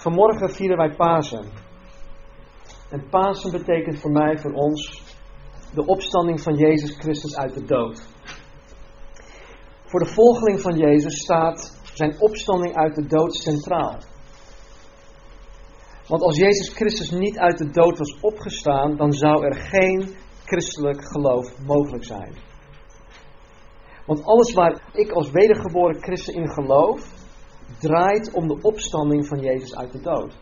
[0.00, 1.44] Vanmorgen vieren wij Pasen.
[2.90, 5.02] En Pasen betekent voor mij, voor ons,
[5.74, 8.08] de opstanding van Jezus Christus uit de dood.
[9.84, 13.98] Voor de volgeling van Jezus staat zijn opstanding uit de dood centraal.
[16.06, 20.14] Want als Jezus Christus niet uit de dood was opgestaan, dan zou er geen
[20.44, 22.34] christelijk geloof mogelijk zijn.
[24.06, 27.28] Want alles waar ik als wedergeboren christen in geloof,
[27.78, 30.38] draait om de opstanding van Jezus uit de dood.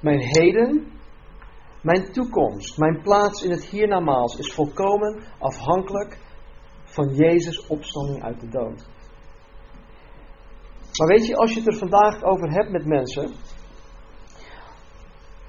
[0.00, 0.92] Mijn heden,
[1.82, 6.18] mijn toekomst, mijn plaats in het hiernamaals is volkomen afhankelijk
[6.84, 8.86] van Jezus' opstanding uit de dood.
[10.98, 13.32] Maar weet je, als je het er vandaag over hebt met mensen,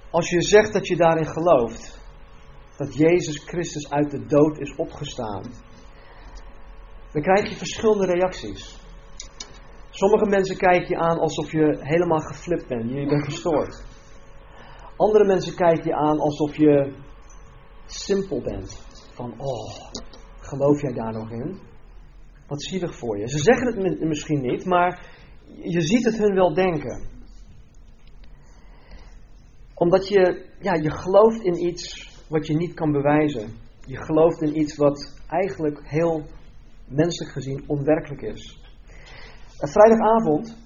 [0.10, 2.00] als je zegt dat je daarin gelooft,
[2.78, 5.44] dat Jezus Christus uit de dood is opgestaan,
[7.12, 8.79] dan krijg je verschillende reacties.
[10.00, 13.84] Sommige mensen kijken je aan alsof je helemaal geflipt bent, je bent gestoord.
[14.96, 16.96] Andere mensen kijken je aan alsof je
[17.86, 18.82] simpel bent.
[19.14, 19.92] Van, oh,
[20.40, 21.60] geloof jij daar nog in?
[22.48, 23.28] Wat zielig voor je.
[23.28, 25.06] Ze zeggen het misschien niet, maar
[25.62, 27.08] je ziet het hun wel denken.
[29.74, 33.50] Omdat je, ja, je gelooft in iets wat je niet kan bewijzen.
[33.86, 36.24] Je gelooft in iets wat eigenlijk heel
[36.88, 38.68] menselijk gezien onwerkelijk is.
[39.68, 40.58] Vrijdagavond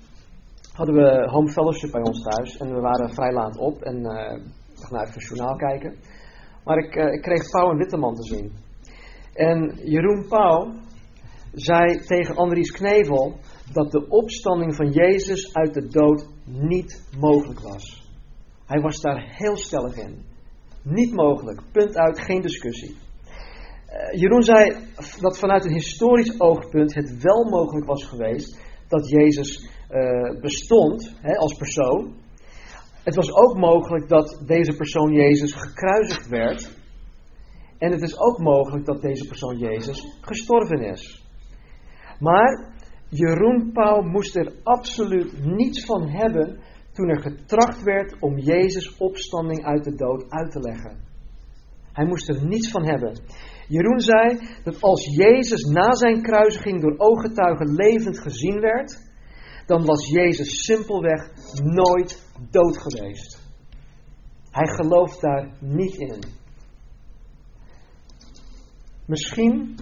[0.73, 4.45] hadden we home fellowship bij ons thuis en we waren vrij laat op en uh,
[4.83, 5.95] ik naar het journaal kijken.
[6.63, 8.52] Maar ik, ik kreeg Pauw en Witteman te zien.
[9.33, 10.73] En Jeroen Pauw
[11.52, 13.36] zei tegen Andries Knevel
[13.71, 18.11] dat de opstanding van Jezus uit de dood niet mogelijk was.
[18.66, 20.25] Hij was daar heel stellig in.
[20.83, 21.61] Niet mogelijk.
[21.71, 22.95] Punt uit, geen discussie.
[22.95, 24.75] Uh, Jeroen zei
[25.19, 28.62] dat vanuit een historisch oogpunt het wel mogelijk was geweest
[28.94, 32.13] dat Jezus uh, bestond hè, als persoon.
[33.03, 36.81] Het was ook mogelijk dat deze persoon Jezus gekruisigd werd.
[37.77, 41.23] En het is ook mogelijk dat deze persoon Jezus gestorven is.
[42.20, 42.73] Maar
[43.09, 46.59] Jeroen Pauw moest er absoluut niets van hebben
[46.92, 50.98] toen er getracht werd om Jezus' opstanding uit de dood uit te leggen.
[51.93, 53.20] Hij moest er niets van hebben.
[53.68, 59.12] Jeroen zei dat als Jezus na zijn kruisiging door ooggetuigen levend gezien werd,
[59.66, 61.30] dan was Jezus simpelweg
[61.64, 63.42] nooit dood geweest.
[64.52, 66.24] Hij gelooft daar niet in.
[69.06, 69.78] Misschien,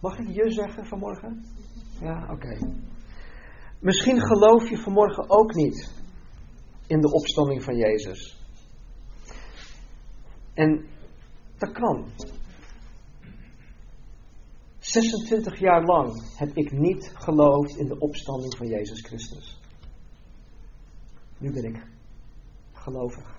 [0.00, 1.44] mag ik je zeggen vanmorgen?
[2.00, 2.58] Ja, oké.
[3.80, 5.94] Misschien geloof je vanmorgen ook niet
[6.86, 8.44] in de opstanding van Jezus.
[10.54, 10.86] En
[11.58, 12.04] dat kan.
[14.78, 19.60] 26 jaar lang heb ik niet geloofd in de opstanding van Jezus Christus.
[21.38, 21.86] Nu ben ik
[22.72, 23.34] gelovig.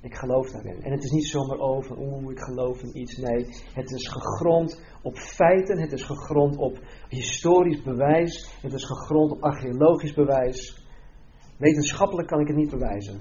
[0.00, 0.82] Ik geloof daarin.
[0.82, 3.16] En het is niet zomaar over, oeh, ik geloof in iets.
[3.16, 6.78] Nee, het is gegrond op feiten, het is gegrond op
[7.08, 10.84] historisch bewijs, het is gegrond op archeologisch bewijs.
[11.56, 13.20] Wetenschappelijk kan ik het niet bewijzen.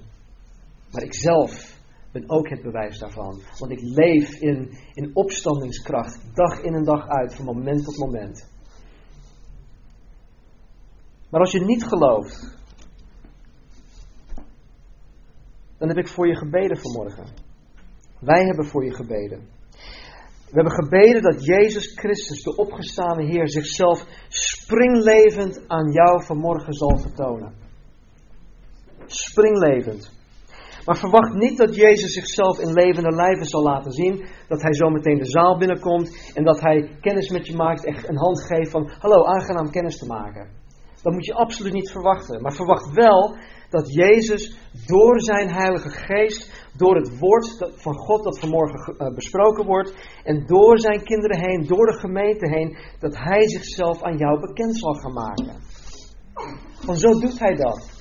[0.91, 1.80] Maar ik zelf
[2.11, 3.41] ben ook het bewijs daarvan.
[3.59, 8.49] Want ik leef in, in opstandingskracht, dag in en dag uit, van moment tot moment.
[11.29, 12.59] Maar als je niet gelooft,
[15.77, 17.25] dan heb ik voor je gebeden vanmorgen.
[18.19, 19.49] Wij hebben voor je gebeden.
[20.51, 26.97] We hebben gebeden dat Jezus Christus, de opgestane Heer, zichzelf springlevend aan jou vanmorgen zal
[26.97, 27.53] vertonen.
[29.05, 30.20] Springlevend.
[30.85, 34.25] Maar verwacht niet dat Jezus zichzelf in levende lijven zal laten zien.
[34.47, 37.95] Dat hij zo meteen de zaal binnenkomt en dat hij kennis met je maakt en
[38.09, 40.49] een hand geeft van hallo, aangenaam kennis te maken.
[41.03, 42.41] Dat moet je absoluut niet verwachten.
[42.41, 43.35] Maar verwacht wel
[43.69, 49.65] dat Jezus door zijn Heilige Geest, door het woord van God dat vanmorgen eh, besproken
[49.65, 49.93] wordt,
[50.23, 54.77] en door zijn kinderen heen, door de gemeente heen, dat hij zichzelf aan jou bekend
[54.77, 55.61] zal gaan maken.
[56.85, 58.00] Want zo doet hij dat.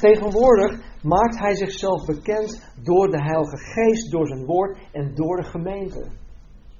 [0.00, 5.44] Tegenwoordig maakt hij zichzelf bekend door de Heilige Geest, door zijn woord en door de
[5.44, 6.10] gemeente.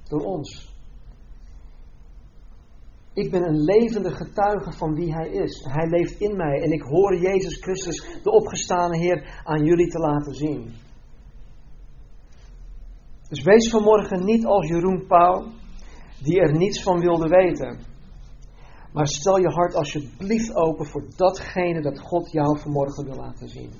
[0.09, 0.71] Door ons.
[3.13, 5.65] Ik ben een levende getuige van wie Hij is.
[5.69, 9.99] Hij leeft in mij en ik hoor Jezus Christus, de opgestane Heer, aan jullie te
[9.99, 10.73] laten zien.
[13.29, 15.45] Dus wees vanmorgen niet als Jeroen Pauw,
[16.21, 17.92] die er niets van wilde weten.
[18.93, 23.71] Maar stel je hart alsjeblieft open voor datgene dat God jou vanmorgen wil laten zien.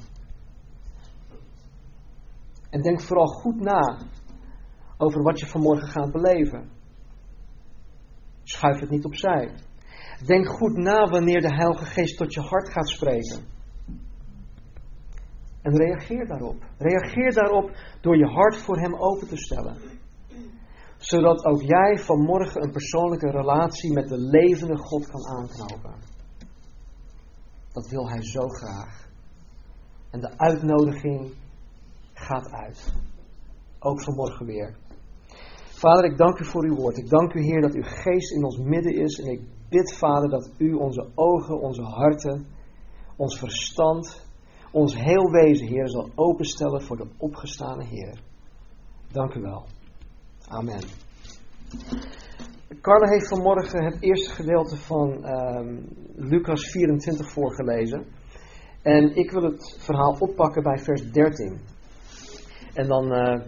[2.70, 3.98] En denk vooral goed na
[4.98, 6.70] over wat je vanmorgen gaat beleven.
[8.44, 9.56] Schuif het niet opzij.
[10.26, 13.52] Denk goed na wanneer de Heilige Geest tot je hart gaat spreken.
[15.62, 16.64] En reageer daarop.
[16.78, 17.72] Reageer daarop
[18.02, 19.93] door je hart voor Hem open te stellen.
[21.04, 25.96] Zodat ook jij vanmorgen een persoonlijke relatie met de levende God kan aanknopen.
[27.72, 29.10] Dat wil Hij zo graag.
[30.12, 31.34] En de uitnodiging
[32.14, 32.94] gaat uit.
[33.80, 34.76] Ook vanmorgen weer.
[35.66, 36.98] Vader, ik dank u voor uw woord.
[36.98, 39.20] Ik dank u, Heer, dat uw geest in ons midden is.
[39.20, 42.48] En ik bid, Vader, dat u onze ogen, onze harten,
[43.16, 44.26] ons verstand,
[44.72, 48.20] ons heel wezen, Heer, zal openstellen voor de opgestane Heer.
[49.12, 49.66] Dank u wel.
[50.48, 50.82] Amen.
[52.82, 58.06] Carla heeft vanmorgen het eerste gedeelte van um, Lucas 24 voorgelezen.
[58.82, 61.62] En ik wil het verhaal oppakken bij vers 13.
[62.74, 63.42] En dan uh,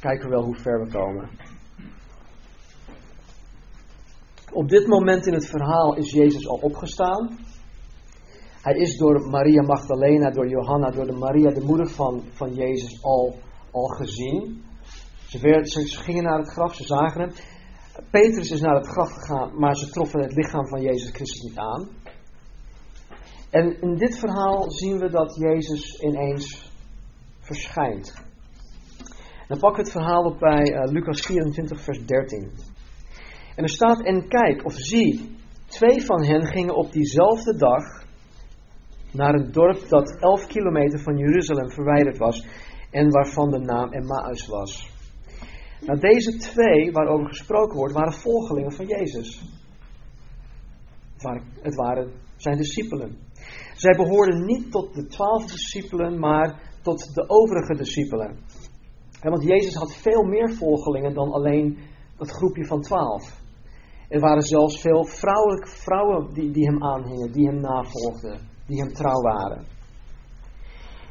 [0.00, 1.30] kijken we wel hoe ver we komen.
[4.52, 7.38] Op dit moment in het verhaal is Jezus al opgestaan.
[8.62, 13.02] Hij is door Maria Magdalena, door Johanna, door de Maria, de moeder van, van Jezus,
[13.02, 13.36] al,
[13.70, 14.64] al gezien.
[15.32, 17.32] Ze, gingen naar het graf, ze zagen hem.
[18.10, 21.58] Petrus is naar het graf gegaan, maar ze troffen het lichaam van Jezus Christus niet
[21.58, 21.88] aan.
[23.50, 26.70] En in dit verhaal zien we dat Jezus ineens
[27.40, 28.14] verschijnt.
[29.48, 32.50] Dan pakken we het verhaal op bij uh, Lucas 24, vers 13.
[33.56, 35.36] En er staat: En kijk, of zie,
[35.66, 38.04] twee van hen gingen op diezelfde dag
[39.12, 42.46] naar een dorp dat 11 kilometer van Jeruzalem verwijderd was
[42.90, 44.91] en waarvan de naam Emmaus was.
[45.86, 49.42] Nou, deze twee waarover gesproken wordt, waren volgelingen van Jezus.
[51.62, 53.18] Het waren, zijn discipelen.
[53.74, 58.38] Zij behoorden niet tot de twaalf discipelen, maar tot de overige discipelen.
[59.20, 61.78] want Jezus had veel meer volgelingen dan alleen
[62.16, 63.40] dat groepje van twaalf.
[64.08, 68.92] Er waren zelfs veel vrouwelijke vrouwen die, die hem aanhingen, die hem navolgden die hem
[68.92, 69.64] trouw waren.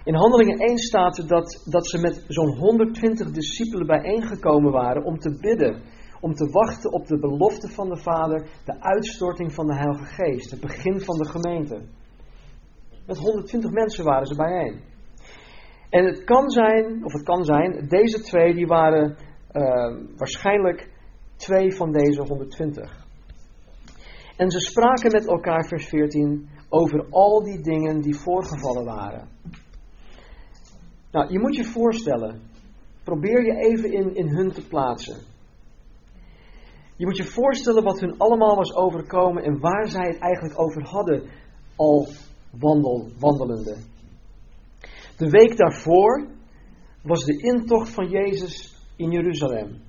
[0.04, 5.38] In Handelingen 1 staat dat, dat ze met zo'n 120 discipelen bijeengekomen waren om te
[5.40, 5.82] bidden,
[6.20, 10.52] om te wachten op de belofte van de Vader, de uitstorting van de Heilige Geest,
[10.52, 11.82] het begin van de gemeente.
[13.08, 14.82] Met 120 mensen waren ze bijeen.
[15.90, 19.18] En het kan zijn, of het kan zijn, deze twee die waren
[19.52, 19.64] uh,
[20.18, 20.90] waarschijnlijk
[21.36, 23.06] twee van deze 120.
[24.38, 29.28] En ze spraken met elkaar, vers 14, over al die dingen die voorgevallen waren.
[31.12, 32.42] Nou, je moet je voorstellen,
[33.04, 35.18] probeer je even in, in hun te plaatsen.
[36.96, 40.84] Je moet je voorstellen wat hun allemaal was overkomen en waar zij het eigenlijk over
[40.84, 41.30] hadden,
[41.76, 42.08] al
[42.60, 43.78] wandel, wandelende.
[45.18, 46.28] De week daarvoor
[47.04, 49.82] was de intocht van Jezus in Jeruzalem.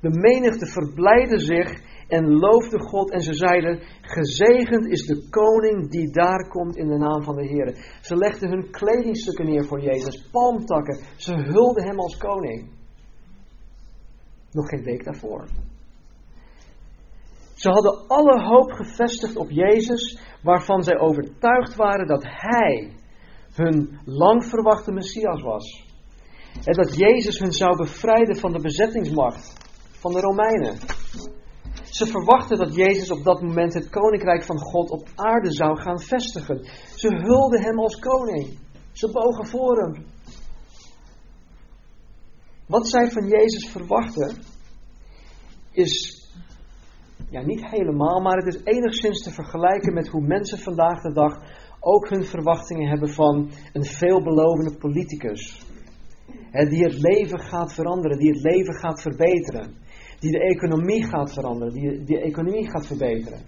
[0.00, 6.10] De menigte verblijde zich en loofde God en ze zeiden, gezegend is de koning die
[6.10, 7.98] daar komt in de naam van de Heer.
[8.00, 12.68] Ze legden hun kledingstukken neer voor Jezus, palmtakken, ze hulden hem als koning.
[14.50, 15.44] Nog geen week daarvoor.
[17.54, 22.92] Ze hadden alle hoop gevestigd op Jezus, waarvan zij overtuigd waren dat Hij
[23.54, 25.88] hun lang verwachte Messias was.
[26.64, 29.58] En dat Jezus hun zou bevrijden van de bezettingsmacht
[30.00, 30.78] van de Romeinen.
[32.00, 36.00] Ze verwachten dat Jezus op dat moment het koninkrijk van God op aarde zou gaan
[36.00, 36.64] vestigen.
[36.94, 38.58] Ze hulden hem als koning.
[38.92, 40.04] Ze bogen voor hem.
[42.66, 44.36] Wat zij van Jezus verwachten
[45.70, 46.24] is
[47.30, 51.38] ja, niet helemaal, maar het is enigszins te vergelijken met hoe mensen vandaag de dag
[51.80, 55.66] ook hun verwachtingen hebben van een veelbelovende politicus.
[56.50, 59.88] die het leven gaat veranderen, die het leven gaat verbeteren
[60.20, 63.40] die de economie gaat veranderen, die de economie gaat verbeteren.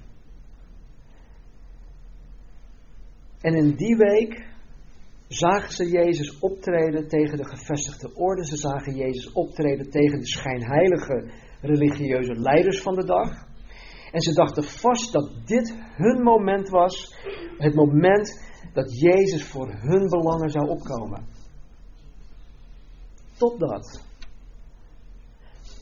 [3.41, 4.47] En in die week
[5.29, 8.47] zagen ze Jezus optreden tegen de gevestigde orde.
[8.47, 13.47] Ze zagen Jezus optreden tegen de schijnheilige religieuze leiders van de dag.
[14.13, 17.17] En ze dachten vast dat dit hun moment was,
[17.59, 21.27] het moment dat Jezus voor hun belangen zou opkomen.
[23.37, 24.12] Totdat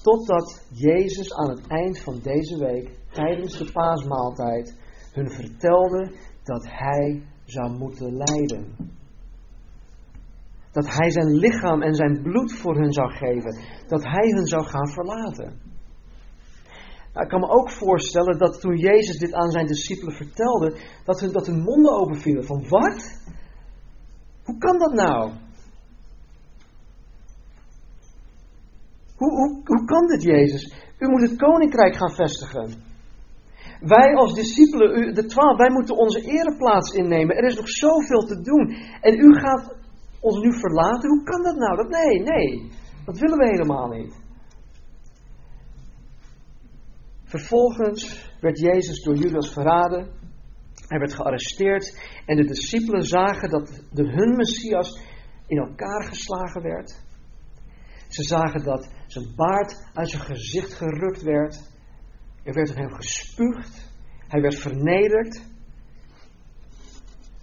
[0.02, 4.76] Totdat Jezus aan het eind van deze week, tijdens de paasmaaltijd,
[5.12, 8.76] hun vertelde dat hij zou moeten lijden.
[10.72, 13.58] Dat hij zijn lichaam en zijn bloed voor hun zou geven.
[13.86, 15.60] Dat hij hun zou gaan verlaten.
[17.12, 21.20] Nou, ik kan me ook voorstellen dat toen Jezus dit aan zijn discipelen vertelde, dat
[21.20, 22.44] hun, dat hun monden openvielen.
[22.44, 23.20] Van wat?
[24.44, 25.32] Hoe kan dat nou?
[29.20, 30.74] Hoe, hoe, kan dit, Jezus?
[30.98, 32.72] U moet het koninkrijk gaan vestigen.
[33.80, 37.36] Wij als discipelen, de twaalf, wij moeten onze ereplaats innemen.
[37.36, 38.76] Er is nog zoveel te doen.
[39.00, 39.76] En u gaat
[40.20, 41.08] ons nu verlaten.
[41.08, 41.76] Hoe kan dat nou?
[41.76, 42.70] Dat, nee, nee.
[43.04, 44.14] Dat willen we helemaal niet.
[47.24, 50.08] Vervolgens werd Jezus door Judas verraden.
[50.86, 52.00] Hij werd gearresteerd.
[52.26, 55.00] En de discipelen zagen dat de, hun Messias
[55.46, 57.08] in elkaar geslagen werd.
[58.10, 61.60] Ze zagen dat zijn baard uit zijn gezicht gerukt werd.
[62.42, 63.92] Er werd op hem gespuugd.
[64.28, 65.42] Hij werd vernederd.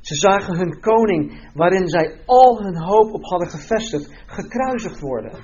[0.02, 5.44] Ze zagen hun koning, waarin zij al hun hoop op hadden gevestigd, gekruisigd worden.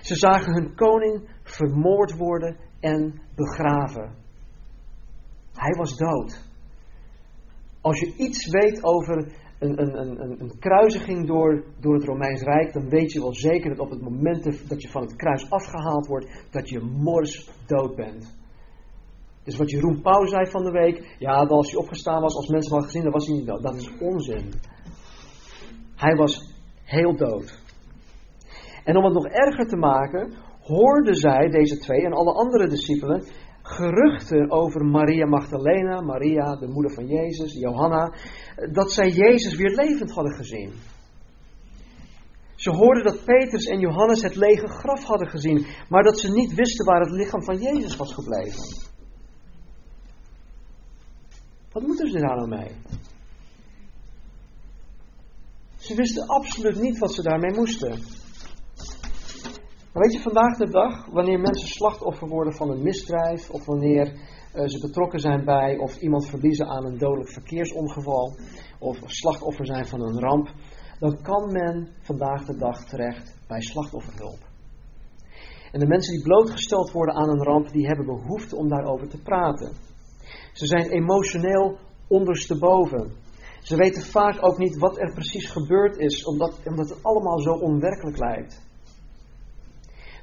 [0.00, 4.14] Ze zagen hun koning vermoord worden en begraven.
[5.52, 6.50] Hij was dood.
[7.80, 9.32] Als je iets weet over
[9.62, 13.78] een, een, een, kruisiging door, door het Romeins Rijk, dan weet je wel zeker dat
[13.78, 18.40] op het moment dat je van het kruis afgehaald wordt, dat je mors dood bent.
[19.44, 22.70] Dus wat Jeroen Pauw zei van de week, ja, als hij opgestaan was, als mensen
[22.70, 23.62] hadden gezien, dan was hij niet dood.
[23.62, 24.52] Dat is onzin.
[25.96, 26.54] Hij was
[26.84, 27.60] heel dood.
[28.84, 33.24] En om het nog erger te maken, hoorden zij, deze twee en alle andere discipelen,
[33.62, 38.12] geruchten over Maria Magdalena, Maria, de moeder van Jezus, Johanna,
[38.72, 40.72] dat zij Jezus weer levend hadden gezien.
[42.54, 46.54] Ze hoorden dat Petrus en Johannes het lege graf hadden gezien, maar dat ze niet
[46.54, 48.90] wisten waar het lichaam van Jezus was gebleven.
[51.72, 52.70] Wat moeten ze daar nou mee?
[55.76, 58.21] Ze wisten absoluut niet wat ze daarmee moesten.
[59.92, 64.06] Maar weet je, vandaag de dag, wanneer mensen slachtoffer worden van een misdrijf, of wanneer
[64.06, 68.36] uh, ze betrokken zijn bij of iemand verliezen aan een dodelijk verkeersongeval,
[68.78, 70.48] of slachtoffer zijn van een ramp,
[70.98, 74.38] dan kan men vandaag de dag terecht bij slachtofferhulp.
[75.72, 79.22] En de mensen die blootgesteld worden aan een ramp, die hebben behoefte om daarover te
[79.22, 79.72] praten.
[80.52, 83.12] Ze zijn emotioneel ondersteboven.
[83.60, 87.50] Ze weten vaak ook niet wat er precies gebeurd is, omdat, omdat het allemaal zo
[87.50, 88.70] onwerkelijk lijkt.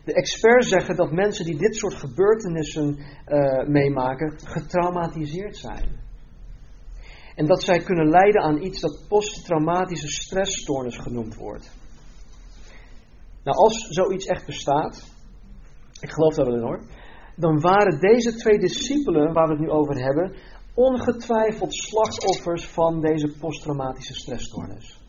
[0.09, 5.99] De experts zeggen dat mensen die dit soort gebeurtenissen uh, meemaken, getraumatiseerd zijn.
[7.35, 11.71] En dat zij kunnen lijden aan iets dat posttraumatische stressstoornis genoemd wordt.
[13.43, 15.03] Nou, als zoiets echt bestaat,
[15.99, 16.81] ik geloof dat wel in hoor,
[17.35, 20.35] dan waren deze twee discipelen waar we het nu over hebben,
[20.73, 25.01] ongetwijfeld slachtoffers van deze posttraumatische stressstoornis.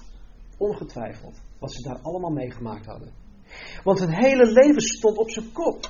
[0.59, 3.20] Ongetwijfeld, wat ze daar allemaal meegemaakt hadden.
[3.85, 5.87] Want hun hele leven stond op zijn kop.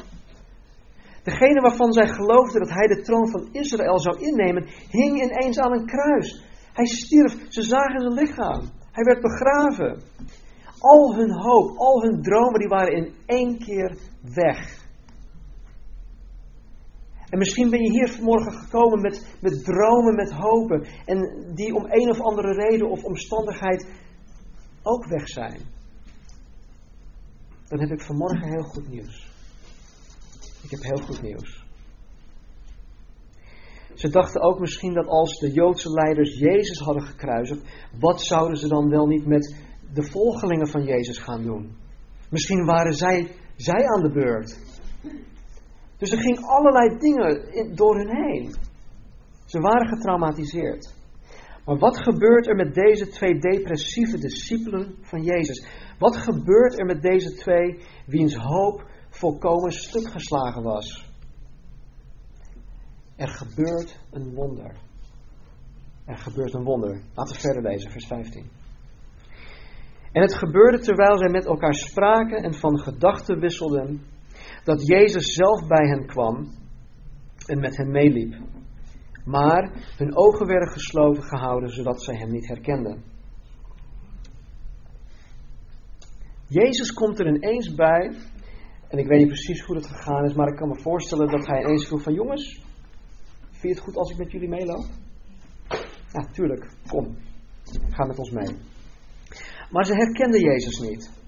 [1.22, 5.72] Degene waarvan zij geloofden dat hij de troon van Israël zou innemen, hing ineens aan
[5.72, 6.44] een kruis.
[6.72, 8.60] Hij stierf, ze zagen zijn lichaam.
[8.92, 10.02] Hij werd begraven.
[10.78, 13.96] Al hun hoop, al hun dromen, die waren in één keer
[14.34, 14.88] weg.
[17.30, 20.86] En misschien ben je hier vanmorgen gekomen met, met dromen, met hopen.
[21.04, 23.88] En die om een of andere reden of omstandigheid
[24.82, 25.60] ook weg zijn.
[27.70, 29.30] Dan heb ik vanmorgen heel goed nieuws.
[30.62, 31.64] Ik heb heel goed nieuws.
[33.94, 37.60] Ze dachten ook misschien dat als de Joodse leiders Jezus hadden gekruisigd,
[37.98, 39.56] wat zouden ze dan wel niet met
[39.92, 41.76] de volgelingen van Jezus gaan doen?
[42.30, 44.58] Misschien waren zij, zij aan de beurt.
[45.96, 48.54] Dus er ging allerlei dingen door hun heen.
[49.44, 50.94] Ze waren getraumatiseerd.
[51.70, 55.66] Maar wat gebeurt er met deze twee depressieve discipelen van Jezus?
[55.98, 61.10] Wat gebeurt er met deze twee wiens hoop volkomen stuk geslagen was?
[63.16, 64.76] Er gebeurt een wonder.
[66.04, 67.00] Er gebeurt een wonder.
[67.14, 68.50] Laten we verder lezen, vers 15.
[70.12, 74.02] En het gebeurde terwijl zij met elkaar spraken en van gedachten wisselden
[74.64, 76.48] dat Jezus zelf bij hen kwam
[77.46, 78.34] en met hen meeliep.
[79.24, 83.02] Maar hun ogen werden gesloten gehouden, zodat zij hem niet herkenden.
[86.46, 88.12] Jezus komt er ineens bij,
[88.88, 91.46] en ik weet niet precies hoe dat gegaan is, maar ik kan me voorstellen dat
[91.46, 92.64] hij ineens vroeg van jongens,
[93.50, 94.84] vind je het goed als ik met jullie meeloop?
[96.12, 97.16] Ja, tuurlijk, kom,
[97.90, 98.56] ga met ons mee.
[99.70, 101.19] Maar ze herkenden Jezus niet.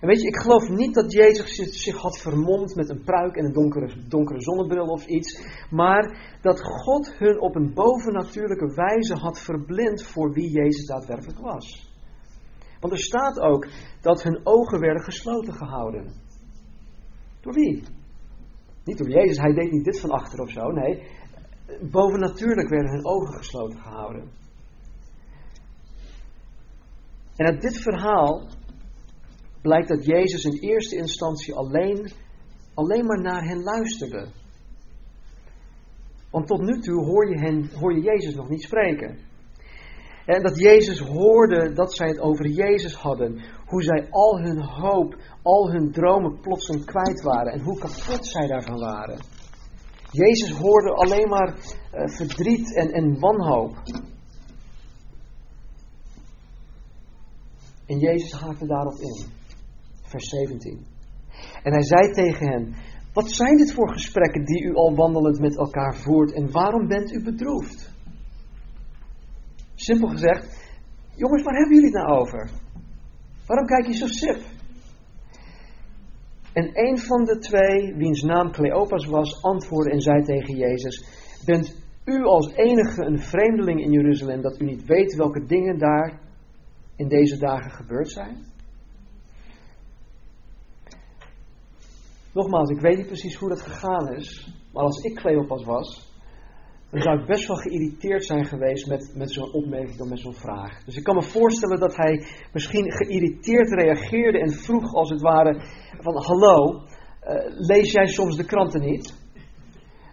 [0.00, 3.44] En weet je, ik geloof niet dat Jezus zich had vermomd met een pruik en
[3.44, 5.40] een donkere, donkere zonnebril of iets.
[5.70, 11.94] Maar dat God hun op een bovennatuurlijke wijze had verblind voor wie Jezus daadwerkelijk was.
[12.80, 13.66] Want er staat ook
[14.00, 16.12] dat hun ogen werden gesloten gehouden.
[17.40, 17.82] Door wie?
[18.84, 20.70] Niet door Jezus, hij deed niet dit van achter of zo.
[20.70, 21.02] Nee,
[21.90, 24.30] bovennatuurlijk werden hun ogen gesloten gehouden.
[27.36, 28.48] En uit dit verhaal
[29.62, 32.10] blijkt dat Jezus in eerste instantie alleen,
[32.74, 34.28] alleen maar naar hen luisterde.
[36.30, 39.18] Want tot nu toe hoor je, hen, hoor je Jezus nog niet spreken.
[40.26, 43.40] En dat Jezus hoorde dat zij het over Jezus hadden.
[43.66, 47.52] Hoe zij al hun hoop, al hun dromen plotseling kwijt waren.
[47.52, 49.18] En hoe kapot zij daarvan waren.
[50.10, 53.76] Jezus hoorde alleen maar uh, verdriet en, en wanhoop.
[57.86, 59.26] En Jezus haakte daarop in.
[60.06, 60.86] Vers 17.
[61.62, 62.74] En hij zei tegen hen:
[63.12, 67.12] Wat zijn dit voor gesprekken die u al wandelend met elkaar voert en waarom bent
[67.12, 67.94] u bedroefd?
[69.74, 70.74] Simpel gezegd,
[71.16, 72.50] jongens, waar hebben jullie het nou over?
[73.46, 74.40] Waarom kijk je zo sip?
[76.52, 81.04] En een van de twee, wiens naam Cleopas was, antwoordde en zei tegen Jezus:
[81.44, 86.20] Bent u als enige een vreemdeling in Jeruzalem dat u niet weet welke dingen daar
[86.96, 88.54] in deze dagen gebeurd zijn?
[92.36, 96.14] Nogmaals, ik weet niet precies hoe dat gegaan is, maar als ik Cleopas was,
[96.90, 100.34] dan zou ik best wel geïrriteerd zijn geweest met, met zo'n opmerking of met zo'n
[100.34, 100.84] vraag.
[100.84, 105.60] Dus ik kan me voorstellen dat hij misschien geïrriteerd reageerde en vroeg als het ware
[106.00, 106.80] van hallo, uh,
[107.48, 109.14] lees jij soms de kranten niet?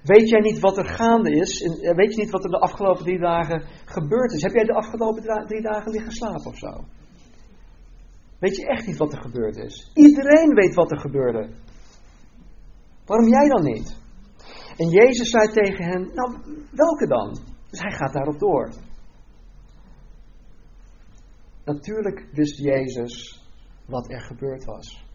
[0.03, 1.61] Weet jij niet wat er gaande is?
[1.61, 4.41] En weet je niet wat er de afgelopen drie dagen gebeurd is?
[4.41, 6.83] Heb jij de afgelopen drie dagen liggen slapen of zo?
[8.39, 9.91] Weet je echt niet wat er gebeurd is?
[9.93, 11.49] Iedereen weet wat er gebeurde.
[13.05, 13.97] Waarom jij dan niet?
[14.77, 16.37] En Jezus zei tegen hen, nou
[16.71, 17.37] welke dan?
[17.69, 18.73] Dus hij gaat daarop door.
[21.65, 23.43] Natuurlijk wist Jezus
[23.85, 25.05] wat er gebeurd was.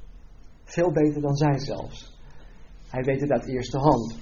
[0.65, 2.17] Veel beter dan zij zelfs.
[2.89, 4.17] Hij weet het uit eerste hand.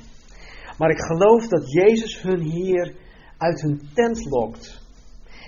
[0.79, 2.95] Maar ik geloof dat Jezus hun hier
[3.37, 4.85] uit hun tent lokt.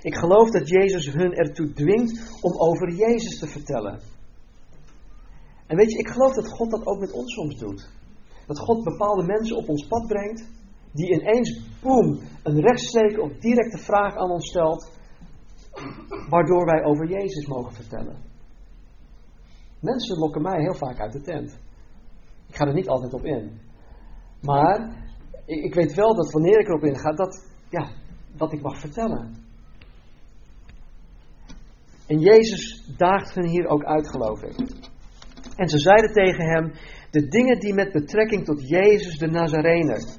[0.03, 4.01] Ik geloof dat Jezus hun ertoe dwingt om over Jezus te vertellen.
[5.67, 7.89] En weet je, ik geloof dat God dat ook met ons soms doet.
[8.49, 10.49] Dat God bepaalde mensen op ons pad brengt,
[10.93, 14.91] die ineens, boem, een rechtstreeks of directe vraag aan ons stelt,
[16.29, 18.17] waardoor wij over Jezus mogen vertellen.
[19.81, 21.59] Mensen lokken mij heel vaak uit de tent.
[22.49, 23.61] Ik ga er niet altijd op in.
[24.41, 25.07] Maar
[25.47, 27.91] ik, ik weet wel dat wanneer ik erop inga, dat, ja,
[28.37, 29.35] dat ik mag vertellen.
[32.07, 34.57] En Jezus daagt hen hier ook uit, geloof ik.
[35.57, 36.73] En ze zeiden tegen hem:
[37.11, 40.17] De dingen die met betrekking tot Jezus de Nazarener,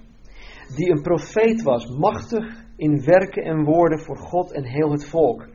[0.75, 5.47] die een profeet was, machtig in werken en woorden voor God en heel het volk.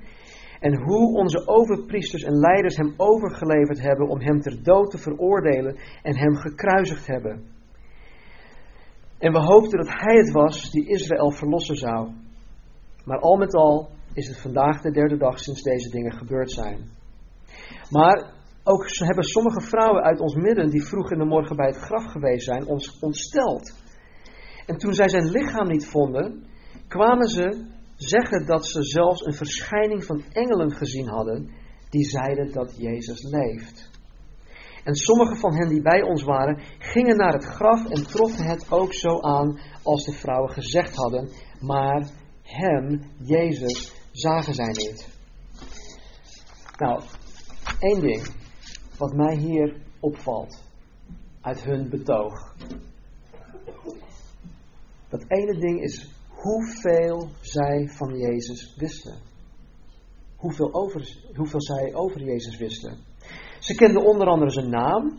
[0.60, 5.76] En hoe onze overpriesters en leiders hem overgeleverd hebben om hem ter dood te veroordelen
[6.02, 7.44] en hem gekruisigd hebben.
[9.18, 12.10] En we hoopten dat hij het was die Israël verlossen zou.
[13.04, 16.78] Maar al met al is het vandaag de derde dag sinds deze dingen gebeurd zijn.
[17.90, 18.32] Maar
[18.64, 22.10] ook hebben sommige vrouwen uit ons midden, die vroeg in de morgen bij het graf
[22.10, 23.72] geweest zijn, ons ontsteld.
[24.66, 26.46] En toen zij zijn lichaam niet vonden,
[26.88, 31.50] kwamen ze zeggen dat ze zelfs een verschijning van engelen gezien hadden,
[31.90, 33.90] die zeiden dat Jezus leeft.
[34.84, 38.66] En sommige van hen die bij ons waren, gingen naar het graf en troffen het
[38.70, 41.28] ook zo aan als de vrouwen gezegd hadden,
[41.60, 42.08] maar
[42.42, 45.08] hem, Jezus, zagen zij niet.
[46.76, 47.02] Nou,
[47.78, 48.42] één ding
[48.98, 50.62] wat mij hier opvalt
[51.40, 52.54] uit hun betoog.
[55.08, 59.18] Dat ene ding is hoeveel zij van Jezus wisten.
[60.36, 62.98] Hoeveel, over, hoeveel zij over Jezus wisten.
[63.58, 65.18] Ze kenden onder andere zijn naam.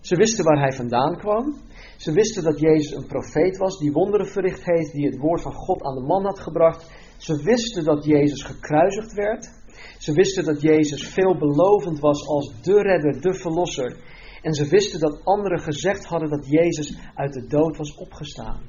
[0.00, 1.56] Ze wisten waar hij vandaan kwam.
[1.96, 5.52] Ze wisten dat Jezus een profeet was die wonderen verricht heeft, die het woord van
[5.52, 6.90] God aan de man had gebracht.
[7.16, 9.61] Ze wisten dat Jezus gekruisigd werd.
[9.98, 13.96] Ze wisten dat Jezus veelbelovend was als de redder, de verlosser.
[14.42, 18.60] En ze wisten dat anderen gezegd hadden dat Jezus uit de dood was opgestaan.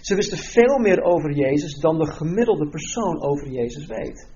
[0.00, 4.28] Ze wisten veel meer over Jezus dan de gemiddelde persoon over Jezus weet.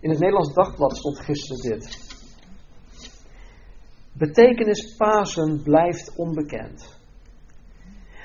[0.00, 2.10] In het Nederlands Dagblad stond gisteren dit.
[4.12, 7.00] Betekenis Pasen blijft onbekend.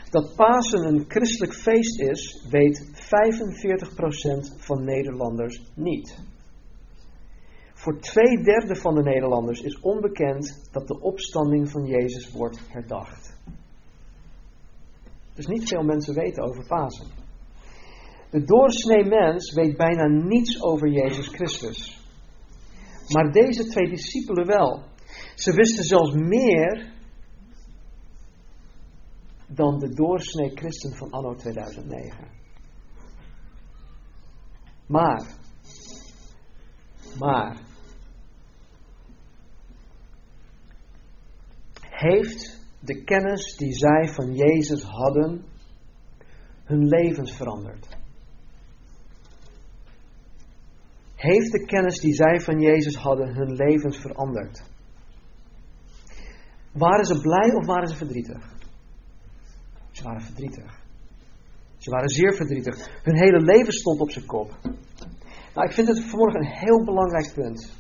[0.10, 6.20] Dat Pasen een christelijk feest is, weet 45% van Nederlanders niet.
[7.74, 13.38] Voor twee derde van de Nederlanders is onbekend dat de opstanding van Jezus wordt herdacht.
[15.34, 17.08] Dus niet veel mensen weten over Pasen.
[18.30, 22.06] De doorsnee mens weet bijna niets over Jezus Christus.
[23.08, 24.84] Maar deze twee discipelen wel.
[25.36, 26.96] Ze wisten zelfs meer
[29.48, 32.28] dan de doorsnee christen van anno 2009.
[34.88, 35.26] Maar,
[37.20, 37.62] maar,
[41.80, 45.46] heeft de kennis die zij van Jezus hadden
[46.64, 47.98] hun levens veranderd?
[51.16, 54.64] Heeft de kennis die zij van Jezus hadden hun levens veranderd?
[56.74, 58.57] Waren ze blij of waren ze verdrietig?
[59.98, 60.80] Ze waren verdrietig.
[61.78, 63.04] Ze waren zeer verdrietig.
[63.04, 64.58] Hun hele leven stond op zijn kop.
[65.54, 67.72] Nou, ik vind het vanmorgen een heel belangrijk punt.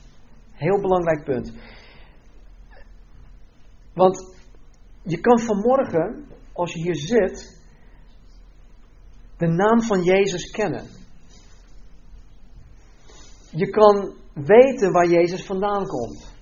[0.51, 1.53] Heel belangrijk punt.
[3.93, 4.35] Want
[5.01, 7.61] je kan vanmorgen, als je hier zit,
[9.37, 10.85] de naam van Jezus kennen.
[13.51, 16.35] Je kan weten waar Jezus vandaan komt.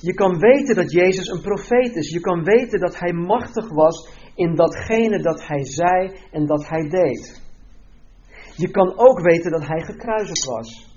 [0.00, 2.10] Je kan weten dat Jezus een profeet is.
[2.10, 6.88] Je kan weten dat hij machtig was in datgene dat hij zei en dat hij
[6.88, 7.42] deed.
[8.56, 10.94] Je kan ook weten dat hij gekruisigd was.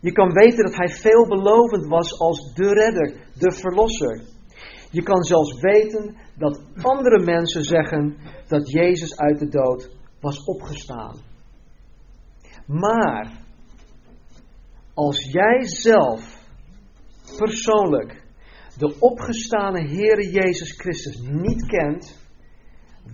[0.00, 4.22] Je kan weten dat hij veelbelovend was als de redder, de verlosser.
[4.90, 11.16] Je kan zelfs weten dat andere mensen zeggen dat Jezus uit de dood was opgestaan.
[12.66, 13.30] Maar
[14.94, 16.46] als jij zelf
[17.36, 18.27] persoonlijk
[18.78, 22.16] de opgestane Heere Jezus Christus niet kent,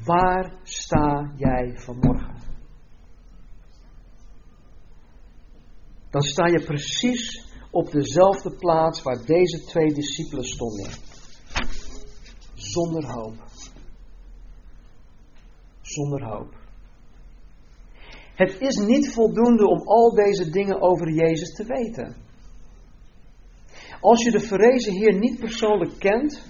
[0.05, 2.37] waar sta jij vanmorgen?
[6.11, 10.91] Dan sta je precies op dezelfde plaats waar deze twee discipelen stonden.
[12.55, 13.35] Zonder hoop.
[15.81, 16.55] Zonder hoop.
[18.35, 22.24] Het is niet voldoende om al deze dingen over Jezus te weten.
[24.11, 26.47] Als je de verrezen Heer niet persoonlijk kent,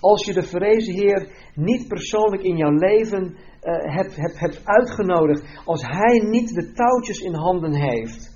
[0.00, 5.42] als je de verrezen Heer niet persoonlijk in jouw leven uh, hebt, hebt, hebt uitgenodigd,
[5.64, 8.32] als Hij niet de touwtjes in handen heeft,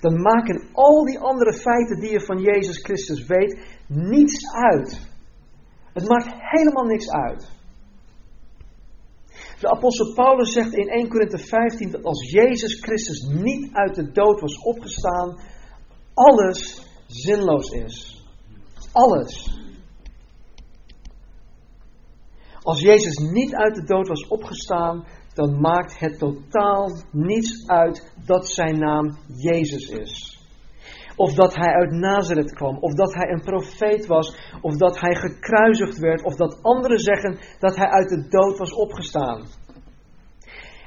[0.00, 5.00] dan maken al die andere feiten die je van Jezus Christus weet niets uit.
[5.92, 7.50] Het maakt helemaal niks uit.
[9.60, 14.10] De apostel Paulus zegt in 1 Korinthe 15 dat als Jezus Christus niet uit de
[14.12, 15.38] dood was opgestaan,
[16.14, 18.24] alles zinloos is.
[18.92, 19.58] Alles.
[22.62, 28.48] Als Jezus niet uit de dood was opgestaan, dan maakt het totaal niets uit dat
[28.48, 30.38] zijn naam Jezus is.
[31.16, 35.14] Of dat hij uit Nazareth kwam, of dat hij een profeet was, of dat hij
[35.14, 39.46] gekruisigd werd, of dat anderen zeggen dat hij uit de dood was opgestaan.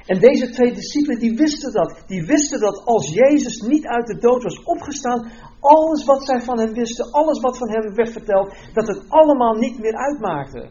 [0.06, 2.02] En deze twee discipelen die wisten dat.
[2.06, 6.58] Die wisten dat als Jezus niet uit de dood was opgestaan, alles wat zij van
[6.58, 10.70] hem wisten, alles wat van hem werd verteld, dat het allemaal niet meer uitmaakte.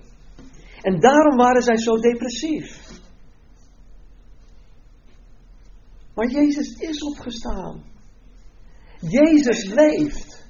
[0.81, 3.01] En daarom waren zij zo depressief.
[6.15, 7.83] Maar Jezus is opgestaan.
[8.99, 10.47] Jezus leeft.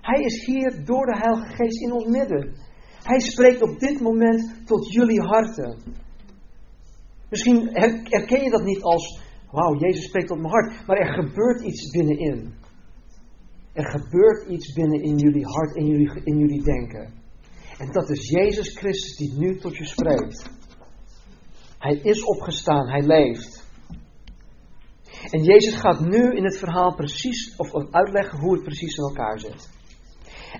[0.00, 2.54] Hij is hier door de Heilige Geest in ons midden.
[3.02, 5.78] Hij spreekt op dit moment tot jullie harten.
[7.28, 7.68] Misschien
[8.02, 11.90] herken je dat niet als, wauw, Jezus spreekt tot mijn hart, maar er gebeurt iets
[11.90, 12.54] binnenin.
[13.72, 17.12] Er gebeurt iets binnen in jullie hart en jullie, in jullie denken.
[17.78, 20.50] En dat is Jezus Christus die nu tot je spreekt.
[21.78, 23.66] Hij is opgestaan, hij leeft.
[25.30, 29.40] En Jezus gaat nu in het verhaal precies, of uitleggen hoe het precies in elkaar
[29.40, 29.68] zit.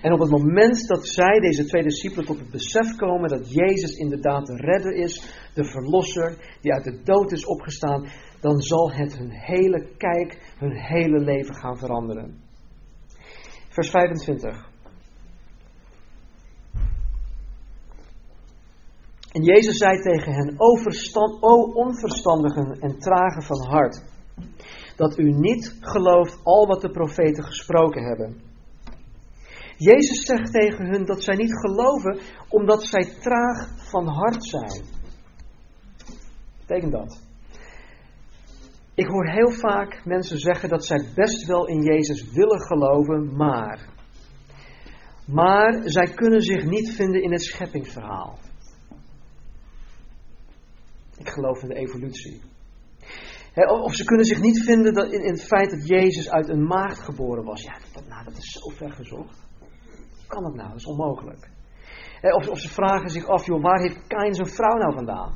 [0.01, 3.97] En op het moment dat zij, deze twee discipelen, tot het besef komen dat Jezus
[3.97, 8.07] inderdaad de redder is, de verlosser, die uit de dood is opgestaan,
[8.39, 12.41] dan zal het hun hele kijk, hun hele leven gaan veranderen.
[13.69, 14.67] Vers 25.
[19.31, 24.03] En Jezus zei tegen hen, o, verstand, o onverstandigen en tragen van hart,
[24.95, 28.48] dat u niet gelooft al wat de profeten gesproken hebben.
[29.79, 34.83] Jezus zegt tegen hun dat zij niet geloven omdat zij traag van hart zijn.
[35.97, 37.21] Wat betekent dat?
[38.93, 43.87] Ik hoor heel vaak mensen zeggen dat zij best wel in Jezus willen geloven, maar.
[45.25, 48.37] Maar zij kunnen zich niet vinden in het scheppingsverhaal.
[51.17, 52.41] Ik geloof in de evolutie.
[53.83, 57.43] of ze kunnen zich niet vinden in, het feit dat Jezus uit een maagd geboren
[57.43, 57.61] was.
[57.61, 59.47] Ja, dat, nou, dat is zo ver gezocht.
[60.29, 60.67] Kan dat nou?
[60.67, 61.49] Dat is onmogelijk.
[62.21, 65.31] Of, of ze vragen zich af, joh, waar heeft Kain zijn vrouw nou vandaan?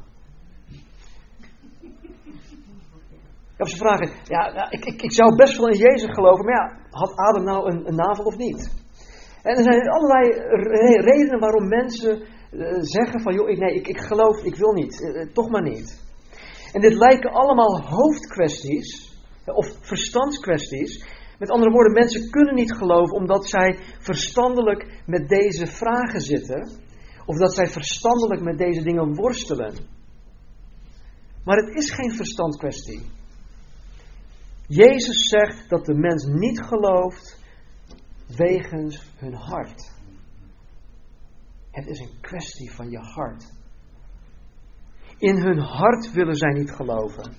[3.58, 6.78] Of ze vragen, ja, ik, ik, ik zou best wel in Jezus geloven, maar ja,
[6.90, 8.82] had Adam nou een, een navel of niet?
[9.44, 10.30] En er zijn allerlei
[11.00, 15.02] redenen waarom mensen uh, zeggen van, joh, ik, nee, ik, ik geloof, ik wil niet,
[15.02, 16.02] uh, toch maar niet.
[16.74, 21.06] En dit lijken allemaal hoofdkwesties, of verstandskwesties,
[21.44, 26.70] Met andere woorden, mensen kunnen niet geloven omdat zij verstandelijk met deze vragen zitten,
[27.26, 29.74] of dat zij verstandelijk met deze dingen worstelen.
[31.44, 33.02] Maar het is geen verstandkwestie.
[34.68, 37.40] Jezus zegt dat de mens niet gelooft
[38.38, 39.92] wegens hun hart.
[41.72, 43.52] Het is een kwestie van je hart.
[45.18, 47.34] In hun hart willen zij niet geloven.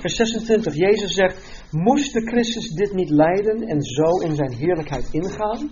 [0.00, 5.08] Vers 26, Jezus zegt, moest de Christus dit niet lijden en zo in zijn heerlijkheid
[5.12, 5.70] ingaan?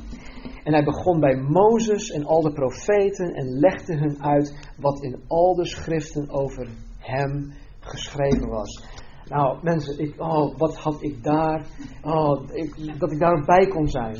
[0.63, 5.21] En hij begon bij Mozes en al de profeten en legde hun uit wat in
[5.27, 8.85] al de schriften over hem geschreven was.
[9.25, 11.67] Nou, mensen, ik, oh, wat had ik daar,
[12.03, 14.17] oh, ik, dat ik daar bij kon zijn.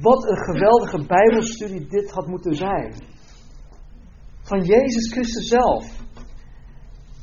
[0.00, 2.94] Wat een geweldige Bijbelstudie dit had moeten zijn.
[4.42, 6.02] Van Jezus Christus zelf.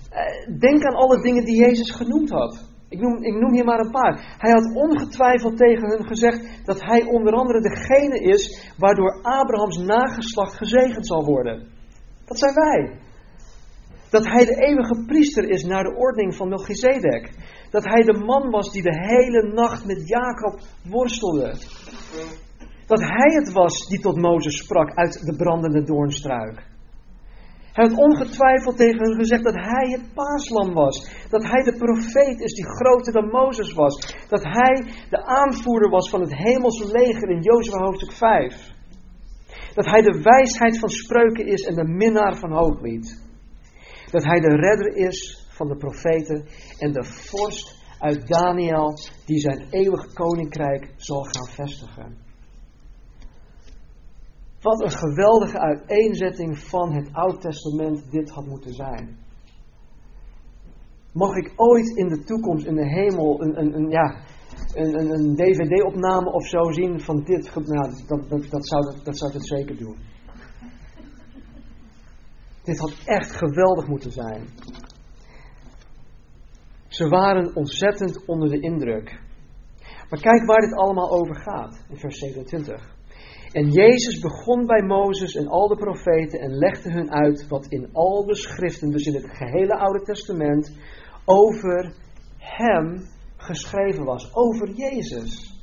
[0.10, 2.71] Eh, denk aan alle dingen die Jezus genoemd had.
[2.92, 4.36] Ik noem, ik noem hier maar een paar.
[4.38, 10.58] Hij had ongetwijfeld tegen hen gezegd dat hij onder andere degene is waardoor Abrahams nageslacht
[10.58, 11.68] gezegend zal worden.
[12.26, 13.00] Dat zijn wij.
[14.10, 17.32] Dat hij de eeuwige priester is naar de ordening van Melchizedek.
[17.70, 21.56] Dat hij de man was die de hele nacht met Jacob worstelde.
[22.86, 26.71] Dat hij het was die tot Mozes sprak uit de brandende doornstruik.
[27.74, 31.26] Hij had ongetwijfeld tegen hen gezegd dat hij het paaslam was.
[31.30, 34.26] Dat hij de profeet is die groter dan Mozes was.
[34.30, 38.70] Dat hij de aanvoerder was van het hemelse leger in Jozua hoofdstuk 5.
[39.74, 43.30] Dat hij de wijsheid van spreuken is en de minnaar van hooglied.
[44.12, 46.46] Dat hij de redder is van de profeten
[46.80, 48.94] en de vorst uit Daniel
[49.26, 52.31] die zijn eeuwig koninkrijk zal gaan vestigen.
[54.62, 59.18] Wat een geweldige uiteenzetting van het Oud Testament dit had moeten zijn.
[61.12, 64.24] Mag ik ooit in de toekomst, in de hemel, een, een, een ja,
[64.74, 67.56] een, een, DVD-opname of zo zien van dit?
[67.56, 69.98] Nou, dat, dat, dat, zou, dat zou het zeker doen.
[72.64, 74.48] Dit had echt geweldig moeten zijn.
[76.88, 79.22] Ze waren ontzettend onder de indruk.
[80.10, 83.00] Maar kijk waar dit allemaal over gaat in vers 27.
[83.54, 87.90] En Jezus begon bij Mozes en al de profeten en legde hun uit wat in
[87.94, 90.78] al de schriften, dus in het gehele Oude Testament,
[91.26, 91.94] over
[92.38, 94.36] Hem geschreven was.
[94.36, 95.60] Over Jezus.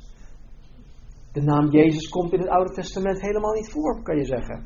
[1.31, 4.65] De naam Jezus komt in het Oude Testament helemaal niet voor, kan je zeggen.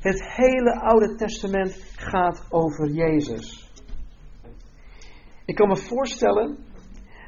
[0.00, 3.72] Het hele Oude Testament gaat over Jezus.
[5.44, 6.58] Ik kan me voorstellen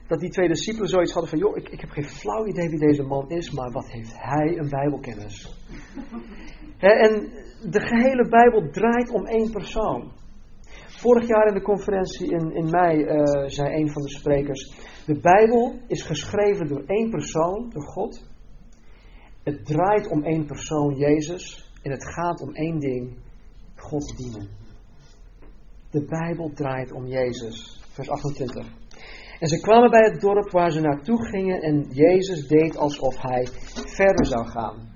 [0.06, 2.78] dat die twee discipelen zoiets hadden van, joh, ik, ik heb geen flauw idee wie
[2.78, 5.64] deze man is, maar wat heeft hij een bijbelkennis.
[6.78, 7.30] en
[7.70, 10.12] de gehele Bijbel draait om één persoon.
[10.86, 14.74] Vorig jaar in de conferentie in, in mei uh, zei een van de sprekers,
[15.06, 18.24] de Bijbel is geschreven door één persoon, door God.
[19.42, 23.16] Het draait om één persoon, Jezus, en het gaat om één ding,
[23.76, 24.48] God dienen.
[25.90, 27.80] De Bijbel draait om Jezus.
[27.92, 28.66] Vers 28.
[29.38, 33.48] En ze kwamen bij het dorp waar ze naartoe gingen en Jezus deed alsof hij
[33.72, 34.94] verder zou gaan.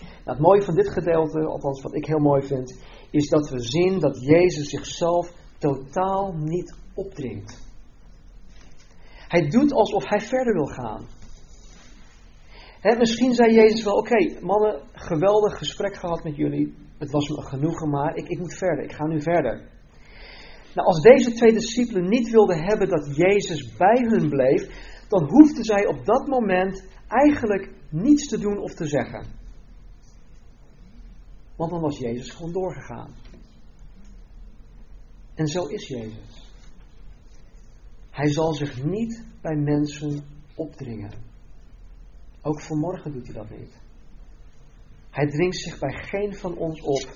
[0.00, 3.60] Nou, het mooie van dit gedeelte, althans wat ik heel mooi vind, is dat we
[3.60, 7.62] zien dat Jezus zichzelf totaal niet opdringt.
[9.28, 11.06] Hij doet alsof hij verder wil gaan.
[12.98, 16.74] misschien zei Jezus wel: Oké, mannen, geweldig gesprek gehad met jullie.
[16.98, 18.84] Het was me genoegen, maar ik, ik moet verder.
[18.84, 19.73] Ik ga nu verder.
[20.74, 25.64] Nou, als deze twee discipelen niet wilden hebben dat Jezus bij hun bleef, dan hoefden
[25.64, 29.26] zij op dat moment eigenlijk niets te doen of te zeggen.
[31.56, 33.14] Want dan was Jezus gewoon doorgegaan.
[35.34, 36.52] En zo is Jezus.
[38.10, 41.10] Hij zal zich niet bij mensen opdringen.
[42.42, 43.82] Ook vanmorgen doet hij dat niet.
[45.10, 47.08] Hij dringt zich bij geen van ons op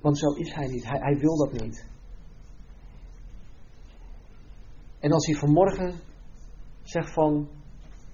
[0.00, 0.84] want zo is hij niet.
[0.84, 1.86] Hij, hij wil dat niet.
[4.98, 5.94] En als hij vanmorgen
[6.82, 7.48] zegt van,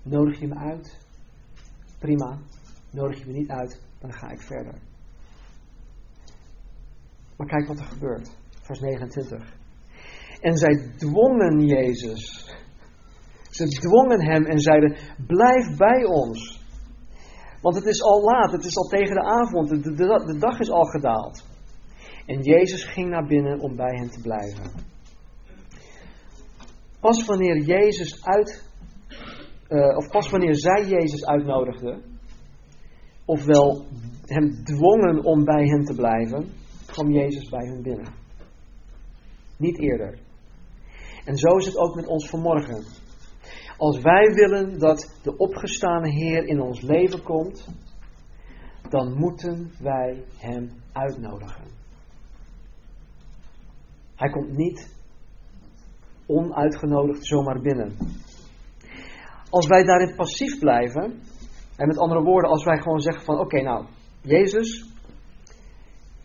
[0.02, 0.98] nodig je me uit?
[1.98, 2.38] Prima.
[2.90, 4.78] Nodig je me niet uit, dan ga ik verder.
[7.36, 8.36] Maar kijk wat er gebeurt.
[8.62, 9.56] Vers 29.
[10.40, 12.52] En zij dwongen Jezus.
[13.50, 16.62] Ze dwongen hem en zeiden: Blijf bij ons.
[17.60, 19.94] Want het is al laat, het is al tegen de avond, de, de,
[20.24, 21.53] de dag is al gedaald.
[22.26, 24.70] En Jezus ging naar binnen om bij hen te blijven.
[27.00, 28.70] Pas wanneer Jezus uit,
[29.68, 32.02] uh, of pas wanneer zij Jezus uitnodigden,
[33.24, 33.86] ofwel
[34.26, 36.52] hem dwongen om bij hen te blijven,
[36.86, 38.12] kwam Jezus bij hen binnen.
[39.58, 40.18] Niet eerder.
[41.24, 42.84] En zo is het ook met ons vanmorgen.
[43.76, 47.68] Als wij willen dat de opgestane Heer in ons leven komt,
[48.88, 51.83] dan moeten wij Hem uitnodigen.
[54.16, 54.94] Hij komt niet
[56.26, 57.96] onuitgenodigd zomaar binnen.
[59.50, 61.20] Als wij daarin passief blijven,
[61.76, 63.86] en met andere woorden, als wij gewoon zeggen van oké nou,
[64.20, 64.88] Jezus,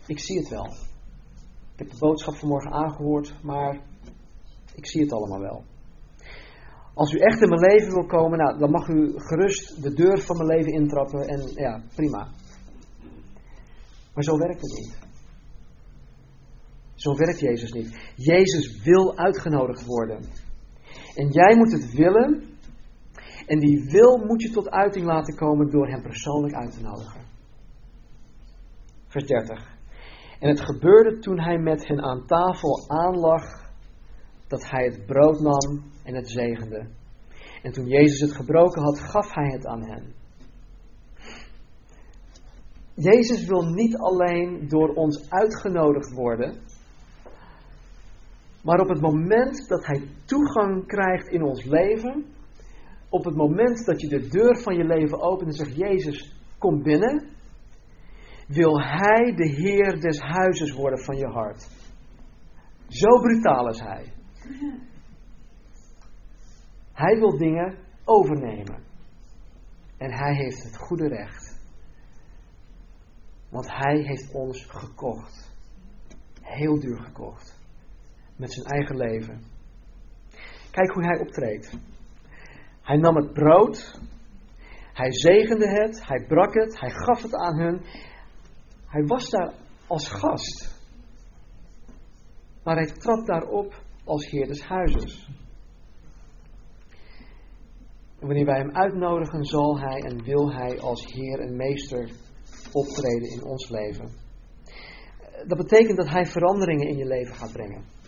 [0.06, 0.66] ik zie het wel.
[1.72, 3.80] Ik heb de boodschap vanmorgen aangehoord, maar
[4.74, 5.64] ik zie het allemaal wel.
[6.94, 10.18] Als u echt in mijn leven wil komen, nou, dan mag u gerust de deur
[10.18, 12.28] van mijn leven intrappen en ja, prima.
[14.14, 15.09] Maar zo werkt het niet.
[17.00, 18.12] Zo werkt Jezus niet.
[18.16, 20.24] Jezus wil uitgenodigd worden.
[21.14, 22.44] En jij moet het willen.
[23.46, 27.20] En die wil moet je tot uiting laten komen door hem persoonlijk uit te nodigen.
[29.06, 29.78] Vers 30.
[30.38, 33.70] En het gebeurde toen hij met hen aan tafel aanlag,
[34.46, 36.88] dat hij het brood nam en het zegende.
[37.62, 40.14] En toen Jezus het gebroken had, gaf hij het aan hen.
[42.94, 46.62] Jezus wil niet alleen door ons uitgenodigd worden,
[48.62, 52.24] maar op het moment dat Hij toegang krijgt in ons leven,
[53.08, 56.82] op het moment dat je de deur van je leven opent en zegt: Jezus, kom
[56.82, 57.28] binnen,
[58.46, 61.68] wil Hij de Heer des huizes worden van je hart.
[62.88, 64.12] Zo brutaal is Hij.
[66.92, 68.82] Hij wil dingen overnemen.
[69.96, 71.60] En Hij heeft het goede recht.
[73.48, 75.54] Want Hij heeft ons gekocht.
[76.40, 77.59] Heel duur gekocht.
[78.40, 79.42] Met zijn eigen leven.
[80.70, 81.78] Kijk hoe Hij optreedt.
[82.82, 84.00] Hij nam het brood.
[84.92, 86.06] Hij zegende het.
[86.06, 86.80] Hij brak het.
[86.80, 87.80] Hij gaf het aan hun.
[88.86, 89.52] Hij was daar
[89.86, 90.78] als gast.
[92.64, 95.28] Maar hij trad daarop als heer des huizes.
[98.18, 102.10] Wanneer wij hem uitnodigen, zal hij en wil hij als heer en meester
[102.72, 104.10] optreden in ons leven.
[105.46, 107.99] Dat betekent dat hij veranderingen in je leven gaat brengen.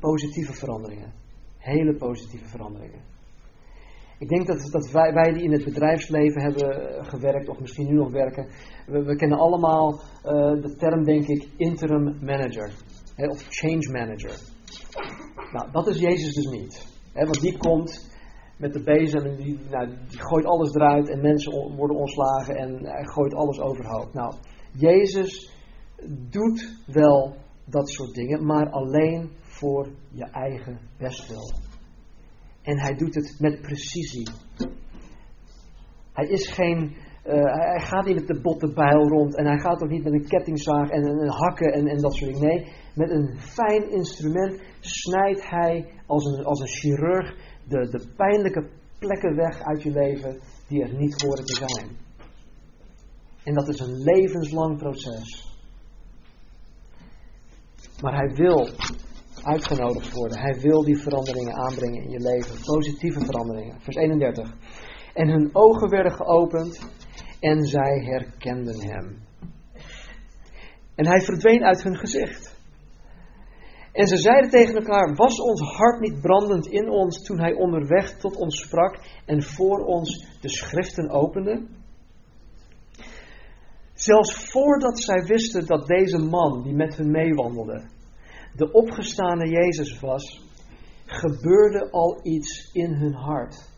[0.00, 1.12] Positieve veranderingen.
[1.58, 3.00] Hele positieve veranderingen.
[4.18, 8.10] Ik denk dat, dat wij, die in het bedrijfsleven hebben gewerkt, of misschien nu nog
[8.10, 8.46] werken,
[8.86, 12.72] we, kennen allemaal uh, de term, denk ik, interim manager.
[13.16, 14.38] Of change manager.
[15.52, 16.86] Nou, dat is Jezus dus niet.
[17.14, 18.10] Want die komt
[18.56, 22.86] met de bezem en die, nou, die gooit alles eruit en mensen worden ontslagen en
[22.86, 24.12] hij gooit alles overhoop.
[24.12, 24.34] Nou,
[24.72, 25.52] Jezus
[26.30, 27.34] doet wel
[27.64, 29.30] dat soort dingen, maar alleen
[29.60, 31.52] voor je eigen bestwil.
[32.62, 34.28] En hij doet het met precisie.
[36.12, 36.96] Hij is geen.
[37.26, 40.12] Uh, hij gaat niet met de botte bijl rond en hij gaat ook niet met
[40.12, 42.48] een kettingzaag en een hakken en, en dat soort dingen.
[42.48, 47.34] Nee, met een fijn instrument snijdt hij als een, als een chirurg
[47.68, 48.68] de, de pijnlijke
[48.98, 51.88] plekken weg uit je leven die er niet horen te zijn.
[53.44, 55.58] En dat is een levenslang proces.
[58.00, 58.68] Maar hij wil
[59.44, 60.38] uitgenodigd worden.
[60.38, 62.64] Hij wil die veranderingen aanbrengen in je leven.
[62.64, 63.80] Positieve veranderingen.
[63.80, 64.54] Vers 31.
[65.14, 66.80] En hun ogen werden geopend
[67.40, 69.18] en zij herkenden hem.
[70.94, 72.58] En hij verdween uit hun gezicht.
[73.92, 78.18] En ze zeiden tegen elkaar: Was ons hart niet brandend in ons toen hij onderweg
[78.18, 81.66] tot ons sprak en voor ons de schriften opende?
[83.92, 87.88] Zelfs voordat zij wisten dat deze man die met hun meewandelde,
[88.56, 90.48] de opgestane Jezus was,
[91.04, 93.68] gebeurde al iets in hun hart.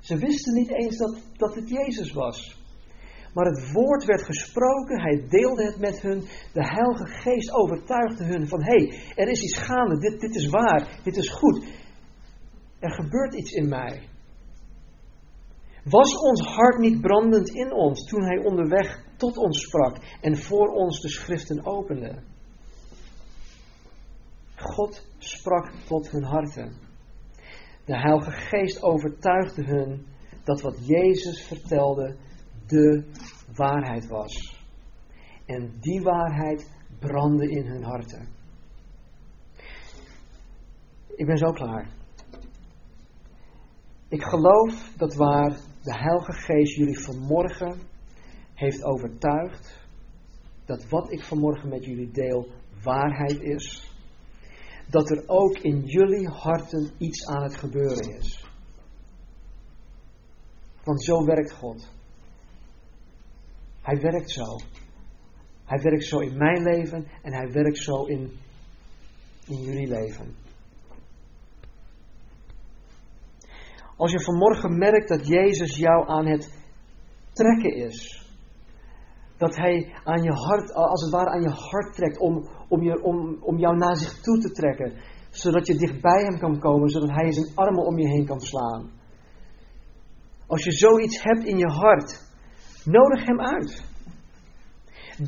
[0.00, 2.62] Ze wisten niet eens dat, dat het Jezus was.
[3.34, 6.20] Maar het woord werd gesproken, hij deelde het met hun.
[6.52, 10.48] De Heilige Geest overtuigde hun van: hé, hey, er is iets gaande, dit, dit is
[10.48, 11.66] waar, dit is goed.
[12.78, 14.08] Er gebeurt iets in mij.
[15.84, 20.68] Was ons hart niet brandend in ons toen hij onderweg tot ons sprak en voor
[20.68, 22.22] ons de schriften opende?
[24.56, 26.72] God sprak tot hun harten.
[27.84, 30.06] De Heilige Geest overtuigde hun
[30.44, 32.16] dat wat Jezus vertelde
[32.66, 33.04] de
[33.54, 34.62] waarheid was.
[35.46, 38.28] En die waarheid brandde in hun harten.
[41.16, 41.88] Ik ben zo klaar.
[44.08, 47.80] Ik geloof dat waar de Heilige Geest jullie vanmorgen
[48.54, 49.80] heeft overtuigd,
[50.64, 52.48] dat wat ik vanmorgen met jullie deel
[52.82, 53.92] waarheid is,
[54.90, 58.44] dat er ook in jullie harten iets aan het gebeuren is.
[60.84, 61.92] Want zo werkt God.
[63.82, 64.58] Hij werkt zo.
[65.64, 68.32] Hij werkt zo in mijn leven en hij werkt zo in,
[69.46, 70.43] in jullie leven.
[73.96, 76.62] Als je vanmorgen merkt dat Jezus jou aan het
[77.32, 78.28] trekken is.
[79.36, 83.02] Dat Hij aan je hart, als het ware aan je hart trekt om, om, je,
[83.02, 84.92] om, om jou naar zich toe te trekken.
[85.30, 88.90] Zodat je dichtbij Hem kan komen, zodat Hij zijn armen om je heen kan slaan.
[90.46, 92.20] Als je zoiets hebt in je hart,
[92.84, 93.92] nodig Hem uit.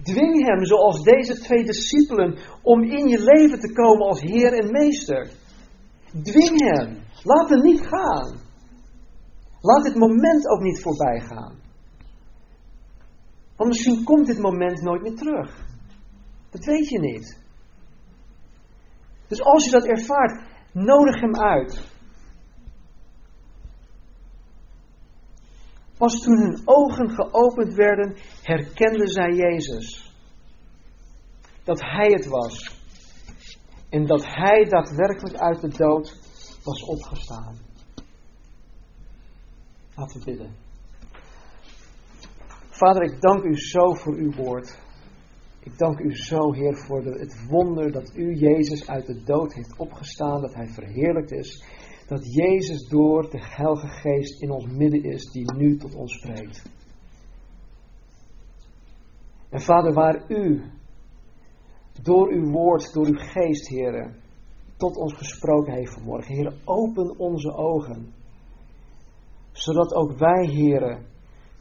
[0.02, 4.70] Dwing Hem, zoals deze twee discipelen, om in je leven te komen als Heer en
[4.70, 5.30] Meester.
[6.22, 7.04] Dwing Hem.
[7.22, 8.45] Laat hem niet gaan.
[9.61, 11.64] Laat dit moment ook niet voorbij gaan.
[13.57, 15.66] Want misschien komt dit moment nooit meer terug.
[16.50, 17.44] Dat weet je niet.
[19.28, 20.42] Dus als je dat ervaart,
[20.72, 21.94] nodig hem uit.
[25.98, 30.14] Pas toen hun ogen geopend werden, herkenden zij Jezus.
[31.64, 32.84] Dat Hij het was.
[33.88, 36.16] En dat Hij daadwerkelijk uit de dood
[36.64, 37.65] was opgestaan.
[39.97, 40.55] Laten we bidden.
[42.70, 44.78] Vader, ik dank u zo voor uw woord.
[45.61, 49.76] Ik dank u zo, Heer, voor het wonder dat u Jezus uit de dood heeft
[49.76, 51.64] opgestaan, dat hij verheerlijkt is.
[52.07, 56.62] Dat Jezus door de Heilige Geest in ons midden is, die nu tot ons spreekt.
[59.49, 60.62] En Vader, waar u
[62.03, 64.16] door uw woord, door uw geest, Heer,
[64.76, 66.34] tot ons gesproken heeft vanmorgen.
[66.34, 68.12] Heer, open onze ogen.
[69.57, 71.07] Zodat ook wij, Heer,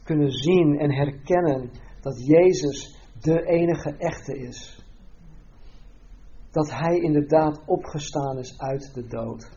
[0.02, 1.70] kunnen zien en herkennen
[2.00, 4.84] dat Jezus de enige echte is.
[6.50, 9.50] Dat Hij inderdaad opgestaan is uit de dood.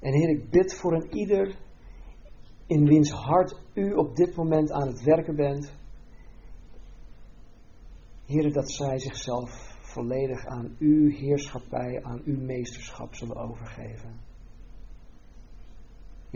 [0.00, 1.56] En Heer, ik bid voor een ieder
[2.66, 5.74] in wiens hart U op dit moment aan het werken bent.
[8.26, 9.50] Heer, dat zij zichzelf
[9.80, 14.25] volledig aan Uw heerschappij, aan Uw meesterschap zullen overgeven.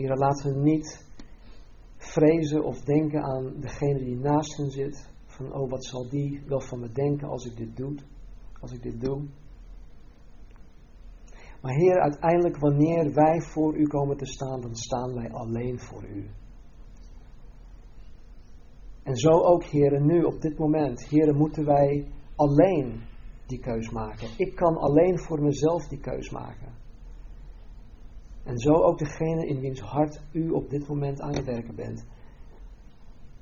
[0.01, 1.05] Heer, laten we niet
[1.97, 5.09] vrezen of denken aan degene die naast hen zit.
[5.25, 7.95] Van, oh, wat zal die wel van me denken als ik dit doe?
[8.59, 9.21] Als ik dit doe.
[11.61, 16.03] Maar Heer, uiteindelijk wanneer wij voor U komen te staan, dan staan wij alleen voor
[16.03, 16.29] U.
[19.03, 23.01] En zo ook, Heer, nu op dit moment, Heer, moeten wij alleen
[23.45, 24.27] die keus maken.
[24.37, 26.80] Ik kan alleen voor mezelf die keus maken.
[28.43, 32.05] En zo ook degene in wiens hart u op dit moment aan het werken bent.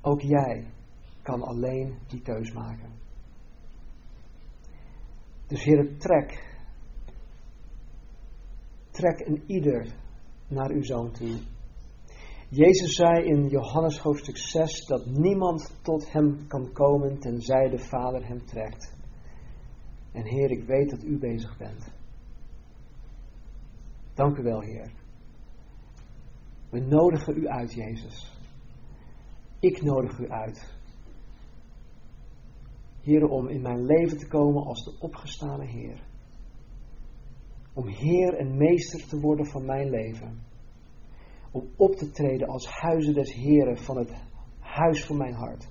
[0.02, 0.66] Ook jij
[1.22, 2.92] kan alleen die keus maken.
[5.48, 6.58] Dus Heer, trek.
[8.92, 9.96] Trek een ieder
[10.48, 11.38] naar uw zoon toe.
[12.50, 18.28] Jezus zei in Johannes hoofdstuk 6 dat niemand tot hem kan komen tenzij de Vader
[18.28, 18.94] hem trekt.
[20.12, 21.99] En Heer, ik weet dat u bezig bent.
[24.20, 24.92] Dank u wel, Heer.
[26.70, 28.38] We nodigen u uit, Jezus.
[29.60, 30.74] Ik nodig u uit.
[33.02, 36.04] Heer, om in mijn leven te komen als de opgestane Heer.
[37.74, 40.40] Om Heer en Meester te worden van mijn leven.
[41.52, 44.12] Om op te treden als huizen des Heren van het
[44.60, 45.70] huis van mijn hart.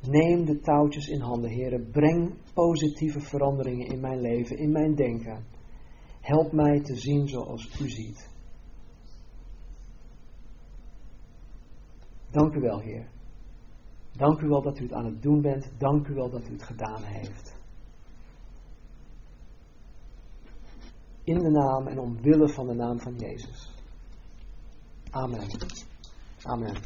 [0.00, 1.90] Neem de touwtjes in handen, heren.
[1.90, 5.58] Breng positieve veranderingen in mijn leven, in mijn denken.
[6.20, 8.30] Help mij te zien zoals u ziet.
[12.30, 13.08] Dank u wel, Heer.
[14.12, 15.70] Dank u wel dat u het aan het doen bent.
[15.78, 17.58] Dank u wel dat u het gedaan heeft.
[21.24, 23.74] In de naam en omwille van de naam van Jezus.
[25.10, 25.46] Amen.
[26.42, 26.82] Amen.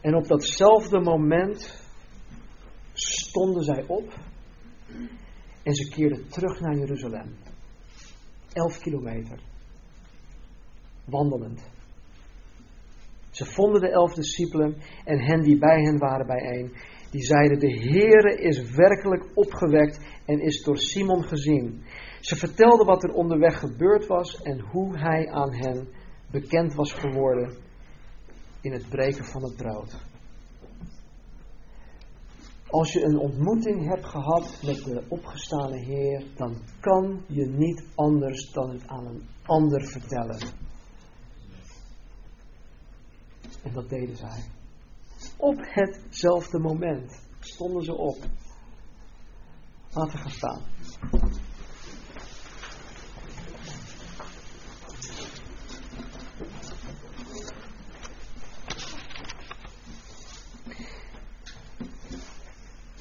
[0.00, 1.84] En op datzelfde moment
[2.92, 4.14] stonden zij op
[5.62, 7.36] en ze keerden terug naar Jeruzalem.
[8.52, 9.38] Elf kilometer.
[11.04, 11.60] Wandelend.
[13.30, 16.72] Ze vonden de elf discipelen en hen die bij hen waren bijeen.
[17.10, 21.82] Die zeiden, de Heere is werkelijk opgewekt en is door Simon gezien.
[22.20, 25.88] Ze vertelden wat er onderweg gebeurd was en hoe hij aan hen
[26.30, 27.56] bekend was geworden
[28.60, 30.05] in het breken van het brood.
[32.70, 38.52] Als je een ontmoeting hebt gehad met de opgestane Heer, dan kan je niet anders
[38.52, 40.38] dan het aan een ander vertellen.
[43.62, 44.44] En dat deden zij.
[45.36, 48.16] Op hetzelfde moment stonden ze op.
[49.90, 50.62] Laten we gaan staan.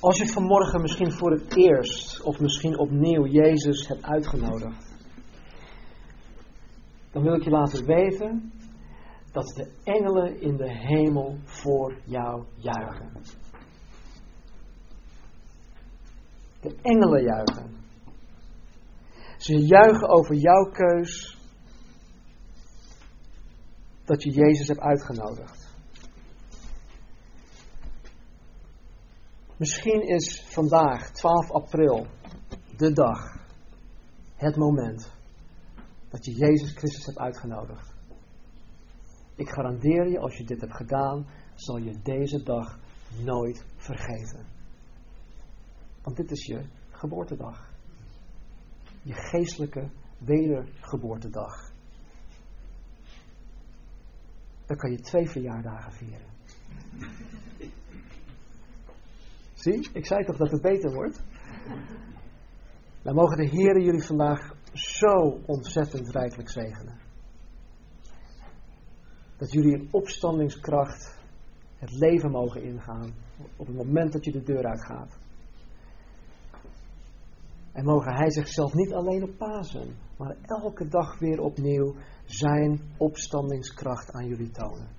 [0.05, 4.93] Als je vanmorgen misschien voor het eerst of misschien opnieuw Jezus hebt uitgenodigd,
[7.11, 8.53] dan wil ik je laten weten
[9.31, 13.11] dat de engelen in de hemel voor jou juichen.
[16.61, 17.75] De engelen juichen.
[19.37, 21.37] Ze juichen over jouw keus
[24.03, 25.64] dat je Jezus hebt uitgenodigd.
[29.57, 32.07] Misschien is vandaag, 12 april,
[32.77, 33.19] de dag,
[34.35, 35.11] het moment
[36.09, 37.93] dat je Jezus Christus hebt uitgenodigd.
[39.35, 42.79] Ik garandeer je, als je dit hebt gedaan, zal je deze dag
[43.23, 44.45] nooit vergeten.
[46.01, 47.69] Want dit is je geboortedag.
[49.01, 51.71] Je geestelijke wedergeboortedag.
[54.65, 56.33] Dan kan je twee verjaardagen vieren.
[59.65, 61.23] Zie, ik zei toch dat het beter wordt?
[63.01, 66.97] Dan mogen de Heer jullie vandaag zo ontzettend rijkelijk zegenen.
[69.37, 71.19] Dat jullie in opstandingskracht
[71.77, 73.13] het leven mogen ingaan
[73.57, 75.17] op het moment dat je de deur uitgaat.
[77.71, 81.95] En mogen Hij zichzelf niet alleen op Pasen, maar elke dag weer opnieuw
[82.25, 84.89] zijn opstandingskracht aan jullie tonen.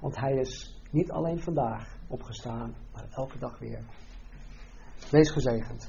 [0.00, 3.80] Want Hij is niet alleen vandaag opgestaan, maar elke dag weer.
[5.10, 5.88] Wees gezegend.